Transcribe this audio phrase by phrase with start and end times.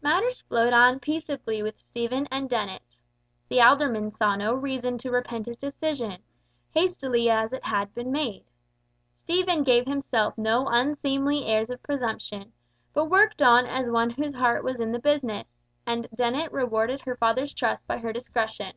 [0.00, 2.80] Matters flowed on peaceably with Stephen and Dennet.
[3.50, 6.22] The alderman saw no reason to repent his decision,
[6.70, 8.46] hastily as it had been made.
[9.14, 12.54] Stephen gave himself no unseemly airs of presumption,
[12.94, 15.46] but worked on as one whose heart was in the business,
[15.86, 18.72] and Dennet rewarded her father's trust by her discretion.